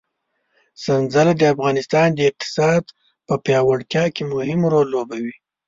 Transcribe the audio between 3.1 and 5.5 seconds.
په پیاوړتیا کې مهم رول لوبوي.